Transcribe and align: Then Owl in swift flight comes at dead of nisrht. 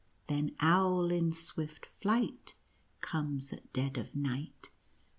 Then 0.27 0.55
Owl 0.59 1.11
in 1.11 1.31
swift 1.31 1.85
flight 1.85 2.55
comes 3.01 3.53
at 3.53 3.71
dead 3.71 3.99
of 3.99 4.13
nisrht. 4.15 4.69